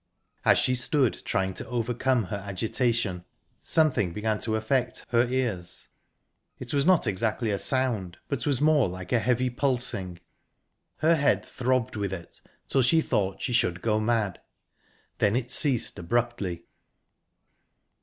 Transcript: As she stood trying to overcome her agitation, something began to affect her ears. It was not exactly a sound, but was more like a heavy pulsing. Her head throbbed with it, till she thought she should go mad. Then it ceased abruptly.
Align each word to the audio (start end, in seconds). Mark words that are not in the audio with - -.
As 0.43 0.57
she 0.57 0.73
stood 0.73 1.23
trying 1.25 1.53
to 1.53 1.67
overcome 1.67 2.23
her 2.23 2.37
agitation, 2.43 3.23
something 3.61 4.13
began 4.13 4.39
to 4.39 4.55
affect 4.55 5.05
her 5.09 5.27
ears. 5.27 5.89
It 6.57 6.73
was 6.73 6.87
not 6.87 7.05
exactly 7.05 7.51
a 7.51 7.59
sound, 7.59 8.17
but 8.27 8.47
was 8.47 8.59
more 8.59 8.89
like 8.89 9.11
a 9.11 9.19
heavy 9.19 9.51
pulsing. 9.51 10.17
Her 10.97 11.13
head 11.15 11.45
throbbed 11.45 11.95
with 11.95 12.13
it, 12.13 12.41
till 12.67 12.81
she 12.81 12.99
thought 12.99 13.43
she 13.43 13.53
should 13.53 13.83
go 13.83 13.99
mad. 13.99 14.41
Then 15.19 15.35
it 15.35 15.51
ceased 15.51 15.99
abruptly. 15.99 16.63